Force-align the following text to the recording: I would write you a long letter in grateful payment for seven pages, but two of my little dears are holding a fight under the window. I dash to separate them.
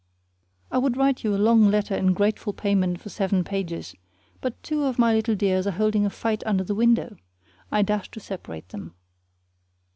I 0.71 0.79
would 0.79 0.97
write 0.97 1.23
you 1.23 1.35
a 1.35 1.37
long 1.37 1.69
letter 1.69 1.93
in 1.95 2.13
grateful 2.13 2.53
payment 2.53 2.99
for 2.99 3.09
seven 3.09 3.43
pages, 3.43 3.93
but 4.41 4.63
two 4.63 4.83
of 4.85 4.97
my 4.97 5.13
little 5.13 5.35
dears 5.35 5.67
are 5.67 5.77
holding 5.77 6.07
a 6.07 6.09
fight 6.09 6.41
under 6.43 6.63
the 6.63 6.73
window. 6.73 7.17
I 7.71 7.83
dash 7.83 8.09
to 8.09 8.19
separate 8.19 8.69
them. 8.69 8.95